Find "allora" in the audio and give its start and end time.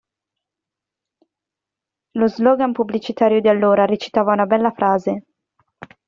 3.49-3.85